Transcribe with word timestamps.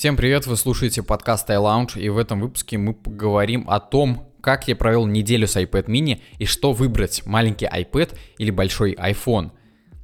Всем 0.00 0.16
привет, 0.16 0.46
вы 0.46 0.56
слушаете 0.56 1.02
подкаст 1.02 1.50
iLounge, 1.50 2.00
и 2.00 2.08
в 2.08 2.16
этом 2.16 2.40
выпуске 2.40 2.78
мы 2.78 2.94
поговорим 2.94 3.68
о 3.68 3.80
том, 3.80 4.32
как 4.40 4.66
я 4.66 4.74
провел 4.74 5.04
неделю 5.04 5.46
с 5.46 5.56
iPad 5.56 5.88
mini 5.88 6.22
и 6.38 6.46
что 6.46 6.72
выбрать, 6.72 7.26
маленький 7.26 7.66
iPad 7.66 8.16
или 8.38 8.50
большой 8.50 8.94
iPhone. 8.94 9.50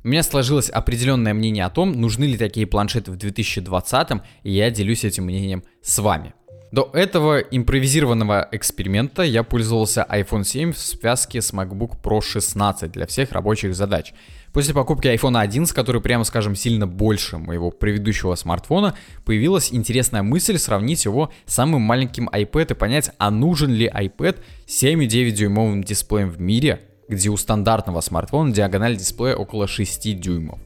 У 0.04 0.08
меня 0.08 0.22
сложилось 0.22 0.68
определенное 0.68 1.32
мнение 1.32 1.64
о 1.64 1.70
том, 1.70 1.92
нужны 1.92 2.24
ли 2.24 2.36
такие 2.36 2.66
планшеты 2.66 3.10
в 3.10 3.16
2020, 3.16 4.08
и 4.42 4.52
я 4.52 4.70
делюсь 4.70 5.02
этим 5.02 5.24
мнением 5.24 5.64
с 5.80 5.98
вами. 5.98 6.34
До 6.76 6.90
этого 6.92 7.38
импровизированного 7.38 8.48
эксперимента 8.52 9.22
я 9.22 9.42
пользовался 9.44 10.06
iPhone 10.10 10.44
7 10.44 10.74
в 10.74 10.78
связке 10.78 11.40
с 11.40 11.54
MacBook 11.54 12.02
Pro 12.02 12.20
16 12.20 12.92
для 12.92 13.06
всех 13.06 13.32
рабочих 13.32 13.74
задач. 13.74 14.12
После 14.52 14.74
покупки 14.74 15.06
iPhone 15.06 15.40
11, 15.40 15.74
который, 15.74 16.02
прямо 16.02 16.24
скажем, 16.24 16.54
сильно 16.54 16.86
больше 16.86 17.38
моего 17.38 17.70
предыдущего 17.70 18.34
смартфона, 18.34 18.94
появилась 19.24 19.72
интересная 19.72 20.22
мысль 20.22 20.58
сравнить 20.58 21.06
его 21.06 21.32
с 21.46 21.54
самым 21.54 21.80
маленьким 21.80 22.28
iPad 22.28 22.72
и 22.72 22.74
понять, 22.74 23.10
а 23.16 23.30
нужен 23.30 23.72
ли 23.72 23.88
iPad 23.88 24.36
7,9 24.66 25.30
дюймовым 25.30 25.82
дисплеем 25.82 26.28
в 26.28 26.38
мире, 26.42 26.82
где 27.08 27.30
у 27.30 27.38
стандартного 27.38 28.02
смартфона 28.02 28.52
диагональ 28.52 28.98
дисплея 28.98 29.36
около 29.36 29.66
6 29.66 30.20
дюймов. 30.20 30.60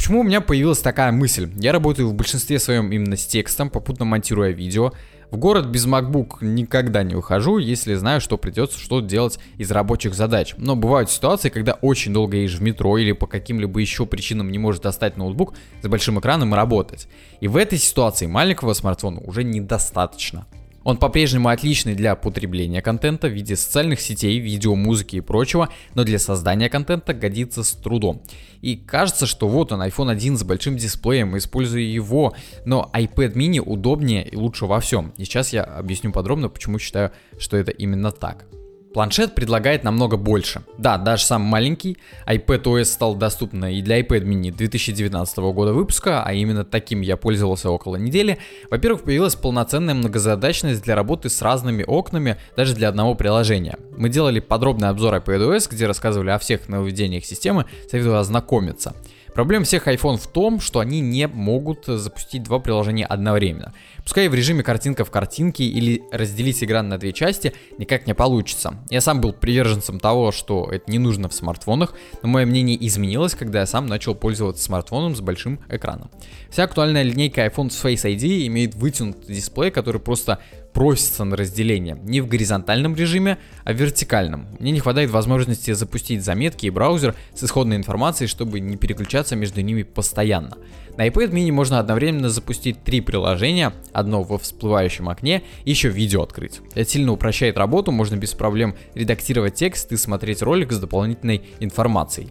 Почему 0.00 0.20
у 0.20 0.22
меня 0.22 0.40
появилась 0.40 0.78
такая 0.78 1.12
мысль? 1.12 1.50
Я 1.56 1.72
работаю 1.72 2.08
в 2.08 2.14
большинстве 2.14 2.58
своем 2.58 2.90
именно 2.90 3.18
с 3.18 3.26
текстом, 3.26 3.68
попутно 3.68 4.06
монтируя 4.06 4.48
видео. 4.50 4.94
В 5.30 5.36
город 5.36 5.66
без 5.66 5.86
MacBook 5.86 6.38
никогда 6.40 7.02
не 7.02 7.14
ухожу, 7.14 7.58
если 7.58 7.92
знаю, 7.92 8.22
что 8.22 8.38
придется 8.38 8.78
что-то 8.78 9.06
делать 9.06 9.38
из 9.58 9.70
рабочих 9.70 10.14
задач. 10.14 10.54
Но 10.56 10.74
бывают 10.74 11.10
ситуации, 11.10 11.50
когда 11.50 11.74
очень 11.74 12.14
долго 12.14 12.38
едешь 12.38 12.56
в 12.56 12.62
метро 12.62 12.96
или 12.96 13.12
по 13.12 13.26
каким-либо 13.26 13.78
еще 13.78 14.06
причинам 14.06 14.50
не 14.50 14.58
можешь 14.58 14.80
достать 14.80 15.18
ноутбук 15.18 15.52
с 15.82 15.86
большим 15.86 16.18
экраном 16.18 16.54
и 16.54 16.56
работать. 16.56 17.06
И 17.40 17.46
в 17.46 17.58
этой 17.58 17.76
ситуации 17.76 18.24
маленького 18.24 18.72
смартфона 18.72 19.20
уже 19.20 19.44
недостаточно. 19.44 20.46
Он 20.90 20.96
по-прежнему 20.96 21.50
отличный 21.50 21.94
для 21.94 22.16
потребления 22.16 22.82
контента 22.82 23.28
в 23.28 23.32
виде 23.32 23.54
социальных 23.54 24.00
сетей, 24.00 24.40
видео, 24.40 24.74
музыки 24.74 25.14
и 25.14 25.20
прочего, 25.20 25.68
но 25.94 26.02
для 26.02 26.18
создания 26.18 26.68
контента 26.68 27.14
годится 27.14 27.62
с 27.62 27.70
трудом. 27.70 28.22
И 28.60 28.74
кажется, 28.74 29.26
что 29.26 29.46
вот 29.46 29.70
он, 29.70 29.82
iPhone 29.82 30.10
1 30.10 30.36
с 30.36 30.42
большим 30.42 30.76
дисплеем, 30.76 31.38
использую 31.38 31.88
его, 31.88 32.34
но 32.64 32.90
iPad 32.92 33.34
mini 33.34 33.60
удобнее 33.60 34.28
и 34.28 34.34
лучше 34.34 34.66
во 34.66 34.80
всем. 34.80 35.14
И 35.16 35.22
сейчас 35.22 35.52
я 35.52 35.62
объясню 35.62 36.10
подробно, 36.10 36.48
почему 36.48 36.80
считаю, 36.80 37.12
что 37.38 37.56
это 37.56 37.70
именно 37.70 38.10
так. 38.10 38.46
Планшет 38.92 39.36
предлагает 39.36 39.84
намного 39.84 40.16
больше. 40.16 40.62
Да, 40.76 40.98
даже 40.98 41.24
сам 41.24 41.42
маленький, 41.42 41.96
iPadOS 42.26 42.84
стал 42.86 43.14
доступен 43.14 43.64
и 43.66 43.82
для 43.82 44.00
iPad 44.00 44.22
mini 44.24 44.50
2019 44.50 45.38
года 45.38 45.72
выпуска, 45.72 46.24
а 46.24 46.32
именно 46.32 46.64
таким 46.64 47.00
я 47.00 47.16
пользовался 47.16 47.70
около 47.70 47.96
недели. 47.96 48.38
Во-первых, 48.68 49.02
появилась 49.02 49.36
полноценная 49.36 49.94
многозадачность 49.94 50.82
для 50.82 50.96
работы 50.96 51.28
с 51.28 51.40
разными 51.40 51.84
окнами, 51.86 52.36
даже 52.56 52.74
для 52.74 52.88
одного 52.88 53.14
приложения. 53.14 53.78
Мы 53.96 54.08
делали 54.08 54.40
подробный 54.40 54.88
обзор 54.88 55.14
iPadOS, 55.14 55.68
где 55.70 55.86
рассказывали 55.86 56.30
о 56.30 56.38
всех 56.38 56.68
нововведениях 56.68 57.24
системы, 57.24 57.66
советую 57.88 58.18
ознакомиться. 58.18 58.94
Проблема 59.34 59.64
всех 59.64 59.86
iPhone 59.86 60.16
в 60.16 60.26
том, 60.26 60.60
что 60.60 60.80
они 60.80 61.00
не 61.00 61.26
могут 61.26 61.86
запустить 61.86 62.42
два 62.42 62.58
приложения 62.58 63.06
одновременно. 63.06 63.72
Пускай 64.02 64.28
в 64.28 64.34
режиме 64.34 64.62
картинка 64.62 65.04
в 65.04 65.10
картинке 65.10 65.64
или 65.64 66.02
разделить 66.10 66.62
экран 66.62 66.88
на 66.88 66.98
две 66.98 67.12
части 67.12 67.52
никак 67.78 68.06
не 68.06 68.14
получится. 68.14 68.74
Я 68.90 69.00
сам 69.00 69.20
был 69.20 69.32
приверженцем 69.32 70.00
того, 70.00 70.32
что 70.32 70.68
это 70.70 70.90
не 70.90 70.98
нужно 70.98 71.28
в 71.28 71.34
смартфонах, 71.34 71.94
но 72.22 72.28
мое 72.28 72.46
мнение 72.46 72.76
изменилось, 72.86 73.34
когда 73.34 73.60
я 73.60 73.66
сам 73.66 73.86
начал 73.86 74.14
пользоваться 74.14 74.64
смартфоном 74.64 75.14
с 75.14 75.20
большим 75.20 75.60
экраном. 75.68 76.10
Вся 76.50 76.64
актуальная 76.64 77.02
линейка 77.02 77.46
iPhone 77.46 77.70
с 77.70 77.84
Face 77.84 78.04
ID 78.04 78.46
имеет 78.46 78.74
вытянутый 78.74 79.34
дисплей, 79.34 79.70
который 79.70 80.00
просто 80.00 80.38
просится 80.72 81.24
на 81.24 81.36
разделение. 81.36 81.98
Не 82.02 82.20
в 82.20 82.28
горизонтальном 82.28 82.94
режиме, 82.94 83.38
а 83.64 83.72
в 83.72 83.76
вертикальном. 83.76 84.46
Мне 84.58 84.72
не 84.72 84.80
хватает 84.80 85.10
возможности 85.10 85.72
запустить 85.72 86.24
заметки 86.24 86.66
и 86.66 86.70
браузер 86.70 87.14
с 87.34 87.44
исходной 87.44 87.76
информацией, 87.76 88.28
чтобы 88.28 88.60
не 88.60 88.76
переключаться 88.76 89.36
между 89.36 89.60
ними 89.60 89.82
постоянно. 89.82 90.56
На 90.96 91.06
iPad 91.06 91.30
mini 91.30 91.52
можно 91.52 91.78
одновременно 91.78 92.28
запустить 92.28 92.82
три 92.82 93.00
приложения, 93.00 93.72
одно 93.92 94.22
во 94.22 94.38
всплывающем 94.38 95.08
окне 95.08 95.42
и 95.64 95.70
еще 95.70 95.88
видео 95.88 96.22
открыть. 96.22 96.60
Это 96.74 96.90
сильно 96.90 97.12
упрощает 97.12 97.56
работу, 97.58 97.92
можно 97.92 98.16
без 98.16 98.34
проблем 98.34 98.74
редактировать 98.94 99.54
текст 99.54 99.92
и 99.92 99.96
смотреть 99.96 100.42
ролик 100.42 100.72
с 100.72 100.78
дополнительной 100.78 101.42
информацией. 101.60 102.30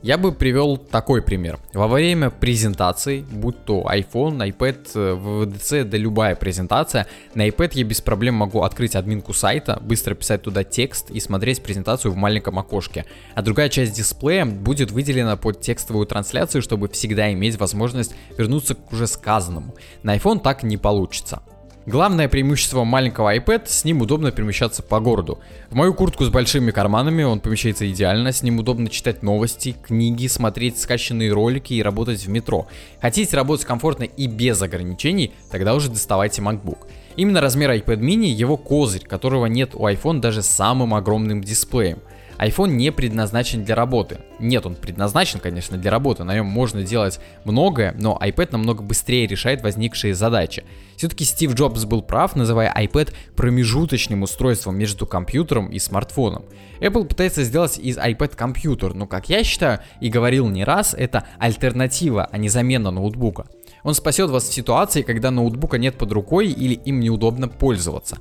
Я 0.00 0.16
бы 0.16 0.30
привел 0.30 0.76
такой 0.76 1.22
пример. 1.22 1.58
Во 1.74 1.88
время 1.88 2.30
презентации, 2.30 3.24
будь 3.32 3.64
то 3.64 3.84
iPhone, 3.90 4.38
iPad, 4.48 4.94
VDC, 4.94 5.84
да 5.84 5.96
любая 5.96 6.36
презентация, 6.36 7.08
на 7.34 7.48
iPad 7.48 7.70
я 7.74 7.84
без 7.84 8.00
проблем 8.00 8.34
могу 8.36 8.62
открыть 8.62 8.94
админку 8.94 9.32
сайта, 9.32 9.80
быстро 9.82 10.14
писать 10.14 10.42
туда 10.42 10.62
текст 10.62 11.10
и 11.10 11.18
смотреть 11.18 11.64
презентацию 11.64 12.12
в 12.12 12.16
маленьком 12.16 12.60
окошке. 12.60 13.06
А 13.34 13.42
другая 13.42 13.68
часть 13.68 13.94
дисплея 13.94 14.46
будет 14.46 14.92
выделена 14.92 15.36
под 15.36 15.60
текстовую 15.60 16.06
трансляцию, 16.06 16.62
чтобы 16.62 16.88
всегда 16.88 17.32
иметь 17.32 17.58
возможность 17.58 18.14
вернуться 18.36 18.76
к 18.76 18.92
уже 18.92 19.08
сказанному. 19.08 19.74
На 20.04 20.16
iPhone 20.16 20.38
так 20.38 20.62
не 20.62 20.76
получится. 20.76 21.42
Главное 21.86 22.28
преимущество 22.28 22.84
маленького 22.84 23.34
iPad, 23.34 23.62
с 23.66 23.84
ним 23.84 24.02
удобно 24.02 24.30
перемещаться 24.30 24.82
по 24.82 25.00
городу. 25.00 25.38
В 25.70 25.74
мою 25.74 25.94
куртку 25.94 26.24
с 26.24 26.28
большими 26.28 26.70
карманами 26.70 27.22
он 27.22 27.40
помещается 27.40 27.90
идеально, 27.90 28.32
с 28.32 28.42
ним 28.42 28.58
удобно 28.58 28.90
читать 28.90 29.22
новости, 29.22 29.74
книги, 29.82 30.26
смотреть 30.26 30.78
скачанные 30.78 31.32
ролики 31.32 31.72
и 31.72 31.82
работать 31.82 32.24
в 32.24 32.28
метро. 32.28 32.66
Хотите 33.00 33.34
работать 33.36 33.64
комфортно 33.64 34.04
и 34.04 34.26
без 34.26 34.60
ограничений, 34.60 35.32
тогда 35.50 35.74
уже 35.74 35.88
доставайте 35.88 36.42
MacBook. 36.42 36.86
Именно 37.16 37.40
размер 37.40 37.70
iPad 37.70 38.00
mini 38.00 38.26
его 38.26 38.56
козырь, 38.56 39.06
которого 39.06 39.46
нет 39.46 39.70
у 39.74 39.86
iPhone 39.88 40.20
даже 40.20 40.42
с 40.42 40.46
самым 40.46 40.94
огромным 40.94 41.42
дисплеем 41.42 42.00
iPhone 42.38 42.70
не 42.70 42.92
предназначен 42.92 43.64
для 43.64 43.74
работы. 43.74 44.18
Нет, 44.38 44.64
он 44.64 44.74
предназначен, 44.74 45.40
конечно, 45.40 45.76
для 45.76 45.90
работы, 45.90 46.24
на 46.24 46.34
нем 46.34 46.46
можно 46.46 46.82
делать 46.82 47.20
многое, 47.44 47.94
но 47.98 48.18
iPad 48.20 48.50
намного 48.52 48.82
быстрее 48.82 49.26
решает 49.26 49.62
возникшие 49.62 50.14
задачи. 50.14 50.64
Все-таки 50.96 51.24
Стив 51.24 51.54
Джобс 51.54 51.84
был 51.84 52.02
прав, 52.02 52.36
называя 52.36 52.72
iPad 52.76 53.12
промежуточным 53.36 54.22
устройством 54.22 54.76
между 54.76 55.06
компьютером 55.06 55.68
и 55.68 55.78
смартфоном. 55.78 56.44
Apple 56.80 57.04
пытается 57.04 57.44
сделать 57.44 57.78
из 57.78 57.98
iPad 57.98 58.36
компьютер, 58.36 58.94
но, 58.94 59.06
как 59.06 59.28
я 59.28 59.42
считаю 59.44 59.80
и 60.00 60.08
говорил 60.08 60.48
не 60.48 60.64
раз, 60.64 60.94
это 60.94 61.24
альтернатива, 61.38 62.28
а 62.30 62.38
не 62.38 62.48
замена 62.48 62.90
ноутбука. 62.90 63.46
Он 63.82 63.94
спасет 63.94 64.30
вас 64.30 64.44
в 64.44 64.52
ситуации, 64.52 65.02
когда 65.02 65.30
ноутбука 65.30 65.78
нет 65.78 65.96
под 65.96 66.12
рукой 66.12 66.48
или 66.48 66.74
им 66.74 67.00
неудобно 67.00 67.48
пользоваться. 67.48 68.18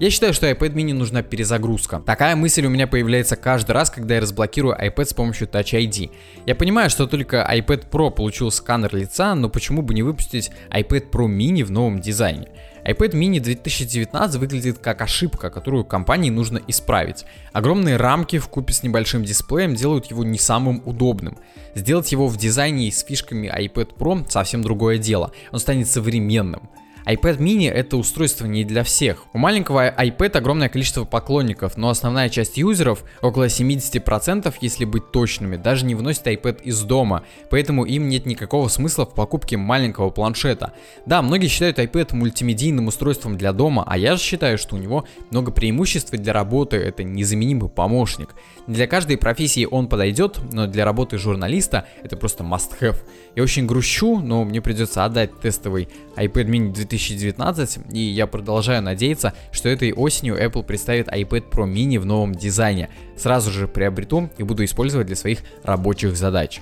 Я 0.00 0.10
считаю, 0.10 0.34
что 0.34 0.50
iPad 0.50 0.72
mini 0.72 0.92
нужна 0.92 1.22
перезагрузка. 1.22 2.00
Такая 2.00 2.34
мысль 2.34 2.66
у 2.66 2.68
меня 2.68 2.88
появляется 2.88 3.36
каждый 3.36 3.72
раз, 3.72 3.90
когда 3.90 4.16
я 4.16 4.20
разблокирую 4.20 4.74
iPad 4.74 5.04
с 5.04 5.14
помощью 5.14 5.46
Touch 5.46 5.72
ID. 5.72 6.10
Я 6.46 6.56
понимаю, 6.56 6.90
что 6.90 7.06
только 7.06 7.48
iPad 7.48 7.88
Pro 7.88 8.10
получил 8.10 8.50
сканер 8.50 8.92
лица, 8.96 9.36
но 9.36 9.48
почему 9.48 9.82
бы 9.82 9.94
не 9.94 10.02
выпустить 10.02 10.50
iPad 10.70 11.10
Pro 11.10 11.28
mini 11.28 11.62
в 11.62 11.70
новом 11.70 12.00
дизайне? 12.00 12.48
iPad 12.84 13.12
mini 13.12 13.38
2019 13.38 14.36
выглядит 14.40 14.78
как 14.78 15.00
ошибка, 15.00 15.48
которую 15.48 15.84
компании 15.84 16.30
нужно 16.30 16.60
исправить. 16.66 17.24
Огромные 17.52 17.96
рамки 17.96 18.40
в 18.40 18.48
купе 18.48 18.74
с 18.74 18.82
небольшим 18.82 19.22
дисплеем 19.22 19.76
делают 19.76 20.06
его 20.06 20.24
не 20.24 20.38
самым 20.38 20.82
удобным. 20.84 21.38
Сделать 21.76 22.10
его 22.10 22.26
в 22.26 22.36
дизайне 22.36 22.88
и 22.88 22.90
с 22.90 23.04
фишками 23.04 23.46
iPad 23.46 23.96
Pro 23.96 24.28
совсем 24.28 24.62
другое 24.62 24.98
дело. 24.98 25.30
Он 25.52 25.60
станет 25.60 25.88
современным 25.88 26.68
iPad 27.06 27.38
mini 27.38 27.70
это 27.70 27.98
устройство 27.98 28.46
не 28.46 28.64
для 28.64 28.82
всех. 28.82 29.26
У 29.34 29.38
маленького 29.38 29.90
iPad 29.90 30.38
огромное 30.38 30.70
количество 30.70 31.04
поклонников, 31.04 31.76
но 31.76 31.90
основная 31.90 32.30
часть 32.30 32.56
юзеров, 32.56 33.04
около 33.20 33.46
70%, 33.46 34.54
если 34.62 34.86
быть 34.86 35.12
точными, 35.12 35.56
даже 35.56 35.84
не 35.84 35.94
выносит 35.94 36.26
iPad 36.26 36.62
из 36.62 36.80
дома, 36.82 37.24
поэтому 37.50 37.84
им 37.84 38.08
нет 38.08 38.24
никакого 38.24 38.68
смысла 38.68 39.04
в 39.04 39.14
покупке 39.14 39.58
маленького 39.58 40.08
планшета. 40.08 40.72
Да, 41.04 41.20
многие 41.20 41.48
считают 41.48 41.78
iPad 41.78 42.14
мультимедийным 42.14 42.86
устройством 42.86 43.36
для 43.36 43.52
дома, 43.52 43.84
а 43.86 43.98
я 43.98 44.16
же 44.16 44.22
считаю, 44.22 44.56
что 44.56 44.76
у 44.76 44.78
него 44.78 45.04
много 45.30 45.52
преимуществ 45.52 46.10
для 46.10 46.32
работы, 46.32 46.78
это 46.78 47.04
незаменимый 47.04 47.68
помощник. 47.68 48.30
Для 48.66 48.86
каждой 48.86 49.18
профессии 49.18 49.68
он 49.70 49.88
подойдет, 49.88 50.38
но 50.52 50.66
для 50.66 50.86
работы 50.86 51.18
журналиста 51.18 51.86
это 52.02 52.16
просто 52.16 52.44
must-have. 52.44 52.96
Я 53.36 53.42
очень 53.42 53.66
грущу, 53.66 54.20
но 54.20 54.44
мне 54.44 54.62
придется 54.62 55.04
отдать 55.04 55.38
тестовый 55.40 55.88
iPad 56.16 56.46
mini 56.46 56.72
2000 56.72 56.93
2019, 56.96 57.78
и 57.92 57.98
я 57.98 58.26
продолжаю 58.26 58.82
надеяться, 58.82 59.34
что 59.52 59.68
этой 59.68 59.92
осенью 59.92 60.36
Apple 60.36 60.62
представит 60.62 61.08
iPad 61.08 61.50
Pro 61.50 61.70
mini 61.70 61.98
в 61.98 62.06
новом 62.06 62.34
дизайне. 62.34 62.90
Сразу 63.16 63.50
же 63.50 63.68
приобрету 63.68 64.30
и 64.38 64.42
буду 64.42 64.64
использовать 64.64 65.06
для 65.06 65.16
своих 65.16 65.40
рабочих 65.62 66.16
задач. 66.16 66.60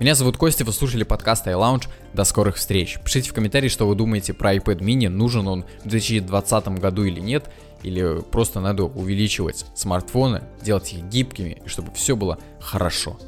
Меня 0.00 0.14
зовут 0.14 0.36
Костя, 0.36 0.64
вы 0.64 0.72
слушали 0.72 1.02
подкаст 1.02 1.48
iLounge. 1.48 1.88
До 2.14 2.22
скорых 2.22 2.56
встреч. 2.56 2.98
Пишите 3.04 3.30
в 3.30 3.34
комментарии, 3.34 3.68
что 3.68 3.88
вы 3.88 3.96
думаете 3.96 4.32
про 4.32 4.54
iPad 4.54 4.78
mini, 4.78 5.08
нужен 5.08 5.48
он 5.48 5.64
в 5.84 5.88
2020 5.88 6.68
году 6.78 7.04
или 7.04 7.18
нет, 7.18 7.50
или 7.82 8.20
просто 8.30 8.60
надо 8.60 8.84
увеличивать 8.84 9.66
смартфоны, 9.74 10.42
делать 10.62 10.92
их 10.92 11.04
гибкими, 11.04 11.62
чтобы 11.66 11.92
все 11.94 12.14
было 12.14 12.38
хорошо. 12.60 13.18